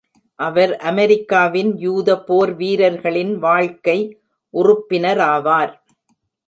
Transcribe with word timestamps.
அவர் 0.39 0.77
அமெரிக்காவின் 0.77 1.77
யூத 1.77 2.17
போர் 2.21 2.53
வீரர்களின் 2.55 3.33
வாழ்க்கை 3.37 3.97
உறுப்பினராவார். 4.53 5.73